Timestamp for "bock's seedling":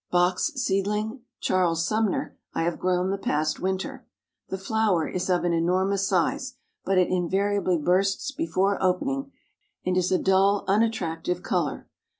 0.09-1.21